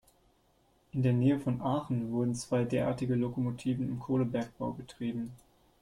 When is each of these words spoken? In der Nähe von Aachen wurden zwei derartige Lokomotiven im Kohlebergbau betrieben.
In 0.93 1.03
der 1.03 1.13
Nähe 1.13 1.39
von 1.39 1.61
Aachen 1.61 2.11
wurden 2.11 2.33
zwei 2.33 2.63
derartige 2.63 3.13
Lokomotiven 3.13 3.87
im 3.87 3.99
Kohlebergbau 3.99 4.71
betrieben. 4.71 5.31